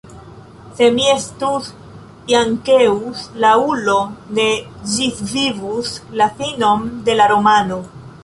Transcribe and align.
Se 0.77 0.85
mi 0.93 1.03
estus 1.09 1.67
Jankeus, 2.31 3.21
la 3.45 3.51
ulo 3.73 3.97
ne 4.39 4.47
ĝisvivus 4.95 5.93
la 6.23 6.31
finon 6.41 6.89
de 7.11 7.21
la 7.21 7.29
romano. 7.33 7.79